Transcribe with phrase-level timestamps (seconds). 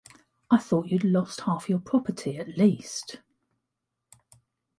[0.49, 3.19] I thought you had lost half your property, at least.